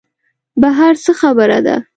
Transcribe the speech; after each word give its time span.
بهر 0.61 0.93
څه 1.03 1.11
خبره 1.19 1.59
ده. 1.65 1.75